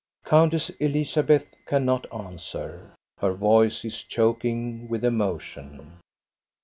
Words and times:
'* 0.17 0.25
Countess 0.25 0.71
Elizabeth 0.79 1.45
cannot 1.67 2.11
answer. 2.11 2.91
Her 3.19 3.33
voice 3.33 3.85
is 3.85 4.01
choking 4.01 4.89
with 4.89 5.05
emotion. 5.05 5.99